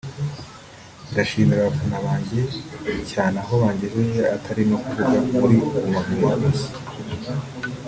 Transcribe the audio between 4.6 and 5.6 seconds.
no kuvuga muri